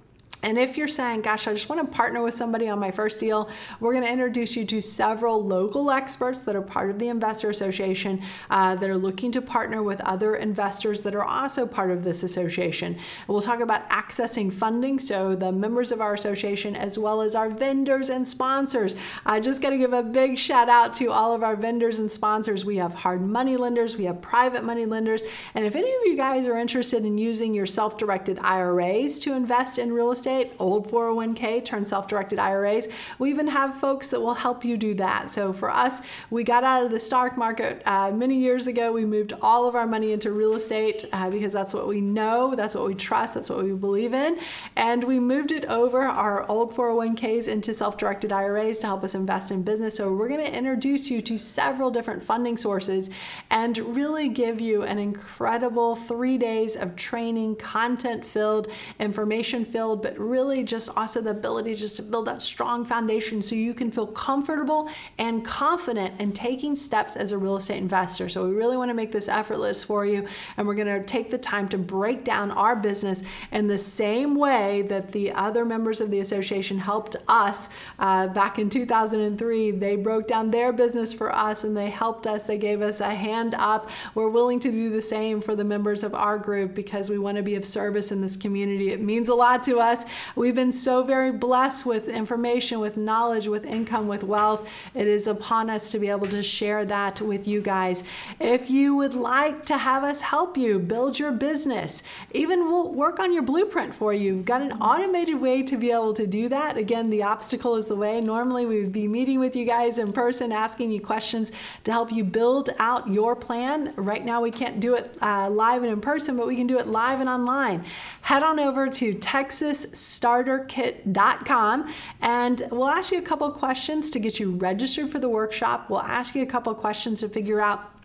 [0.44, 3.20] And if you're saying, gosh, I just want to partner with somebody on my first
[3.20, 7.08] deal, we're going to introduce you to several local experts that are part of the
[7.08, 11.92] Investor Association uh, that are looking to partner with other investors that are also part
[11.92, 12.94] of this association.
[12.94, 17.36] And We'll talk about accessing funding, so the members of our association, as well as
[17.36, 18.96] our vendors and sponsors.
[19.26, 22.12] I just got to give a big shout out to all of our vendors and
[22.12, 22.66] sponsors.
[22.66, 25.24] We have hard money lenders, we have private money lenders,
[25.56, 29.34] and if any of you guys are interested in using your self directed IRAs to
[29.34, 32.90] invest in real estate, estate, old 401k, turn self directed IRAs.
[33.18, 35.32] We even have folks that will help you do that.
[35.32, 38.92] So for us, we got out of the stock market uh, many years ago.
[38.92, 42.56] We moved all of our money into real estate uh, because that's what we know,
[42.56, 44.38] that's what we trust, that's what we believe in.
[44.76, 49.16] And we moved it over our old 401ks into self directed IRAs to help us
[49.16, 49.96] invest in business.
[49.96, 53.10] So we're going to introduce you to several different funding sources
[53.50, 58.68] and really give you an incredible three days of training, content filled,
[59.00, 63.56] information filled, but really just also the ability just to build that strong foundation so
[63.56, 68.30] you can feel comfortable and confident in taking steps as a real estate investor.
[68.30, 70.26] So we really want to make this effortless for you,
[70.58, 74.36] and we're going to take the time to break down our business in the same
[74.36, 79.72] way that the other members of the association helped us uh, back in 2003.
[79.72, 82.44] They broke down their business for us and they helped us.
[82.44, 83.92] They gave us a hand up.
[84.16, 87.38] We're willing to do the same for the members of our group because we want
[87.38, 88.92] to be of service in this community.
[88.92, 90.06] It means a lot to us
[90.36, 94.68] We've been so very blessed with information, with knowledge, with income, with wealth.
[94.94, 98.04] It is upon us to be able to share that with you guys.
[98.40, 102.04] If you would like to have us help you build your business,
[102.34, 104.36] even we'll work on your blueprint for you.
[104.36, 106.78] We've got an automated way to be able to do that.
[106.78, 108.22] Again, the obstacle is the way.
[108.22, 111.52] Normally, we would be meeting with you guys in person, asking you questions
[111.84, 113.94] to help you build out your plan.
[113.96, 116.78] Right now, we can't do it uh, live and in person, but we can do
[116.78, 117.86] it live and online.
[118.22, 124.40] Head on over to Texas starterkit.com and we'll ask you a couple questions to get
[124.40, 125.90] you registered for the workshop.
[125.90, 127.97] We'll ask you a couple questions to figure out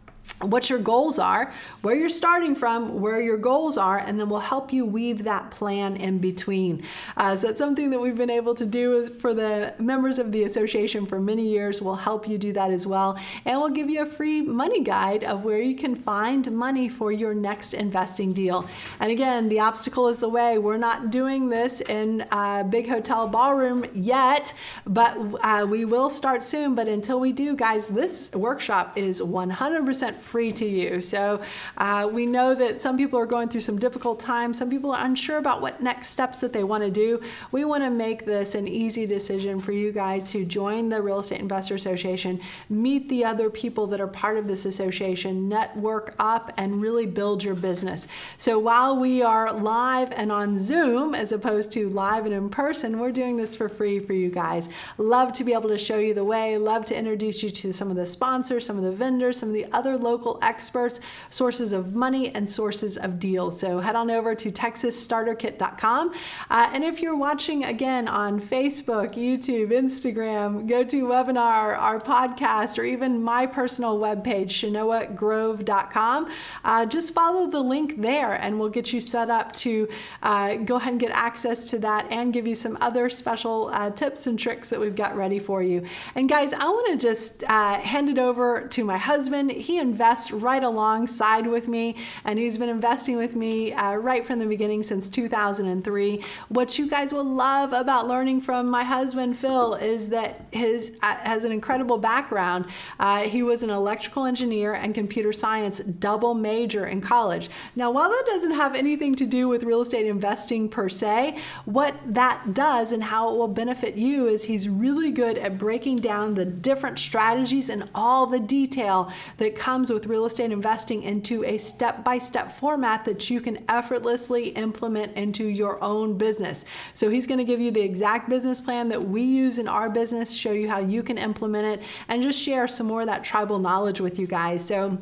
[0.42, 1.52] what your goals are,
[1.82, 5.50] where you're starting from, where your goals are, and then we'll help you weave that
[5.50, 6.82] plan in between.
[7.16, 10.44] Uh, so it's something that we've been able to do for the members of the
[10.44, 11.80] association for many years.
[11.80, 13.18] We'll help you do that as well.
[13.44, 17.12] And we'll give you a free money guide of where you can find money for
[17.12, 18.68] your next investing deal.
[19.00, 20.58] And again, the obstacle is the way.
[20.58, 24.54] We're not doing this in a big hotel ballroom yet,
[24.86, 26.74] but uh, we will start soon.
[26.74, 31.00] But until we do, guys, this workshop is 100% free to you.
[31.00, 31.40] So
[31.78, 34.58] uh, we know that some people are going through some difficult times.
[34.58, 37.20] Some people are unsure about what next steps that they want to do.
[37.52, 41.20] We want to make this an easy decision for you guys to join the Real
[41.20, 46.52] Estate Investor Association, meet the other people that are part of this association, network up,
[46.56, 48.08] and really build your business.
[48.38, 52.98] So while we are live and on Zoom as opposed to live and in person,
[52.98, 54.68] we're doing this for free for you guys.
[54.98, 57.90] Love to be able to show you the way, love to introduce you to some
[57.90, 61.00] of the sponsors, some of the vendors, some of the other local experts,
[61.30, 63.58] sources of money, and sources of deals.
[63.58, 66.14] So head on over to texasstarterkit.com.
[66.50, 73.22] Uh, and if you're watching again on Facebook, YouTube, Instagram, GoToWebinar, our podcast, or even
[73.22, 76.30] my personal webpage, shanoagrove.com,
[76.64, 79.88] uh, just follow the link there and we'll get you set up to
[80.22, 83.90] uh, go ahead and get access to that and give you some other special uh,
[83.90, 85.84] tips and tricks that we've got ready for you.
[86.14, 89.50] And guys, I want to just uh, hand it over to my husband.
[89.50, 94.38] He invests right alongside with me, and he's been investing with me uh, right from
[94.38, 96.24] the beginning since 2003.
[96.48, 101.16] What you guys will love about learning from my husband Phil is that his uh,
[101.16, 102.64] has an incredible background.
[102.98, 107.50] Uh, he was an electrical engineer and computer science double major in college.
[107.76, 111.36] Now, while that doesn't have anything to do with real estate investing per se,
[111.66, 115.96] what that does and how it will benefit you is he's really good at breaking
[115.96, 121.02] down the different strategies and all the detail that comes comes with real estate investing
[121.02, 126.64] into a step by step format that you can effortlessly implement into your own business.
[126.94, 129.90] So he's going to give you the exact business plan that we use in our
[129.90, 133.24] business, show you how you can implement it, and just share some more of that
[133.24, 134.64] tribal knowledge with you guys.
[134.64, 134.96] So,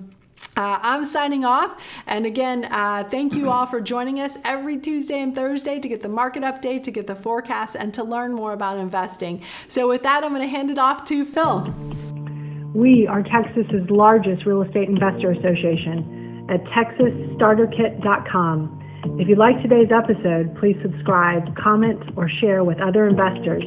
[0.57, 1.78] uh, I'm signing off.
[2.07, 6.01] And again, uh, thank you all for joining us every Tuesday and Thursday to get
[6.01, 9.43] the market update, to get the forecast, and to learn more about investing.
[9.68, 12.20] So, with that, I'm going to hand it off to Phil.
[12.75, 18.79] We are Texas's largest real estate investor association at texasstarterkit.com.
[19.18, 23.64] If you like today's episode, please subscribe, comment, or share with other investors,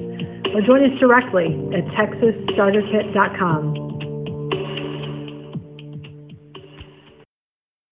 [0.54, 4.03] or join us directly at texasstarterkit.com.